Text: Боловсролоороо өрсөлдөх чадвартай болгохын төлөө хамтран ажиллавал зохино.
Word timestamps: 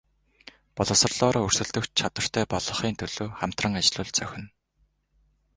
Боловсролоороо 0.79 1.45
өрсөлдөх 1.49 1.85
чадвартай 2.01 2.45
болгохын 2.53 2.95
төлөө 3.01 3.27
хамтран 3.41 3.73
ажиллавал 3.81 4.13
зохино. 4.19 4.49